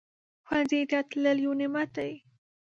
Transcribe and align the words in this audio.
ښوونځی 0.47 0.81
ته 0.91 0.99
تلل 1.09 1.37
یو 1.45 1.53
نعمت 1.59 1.89
دی 1.97 2.11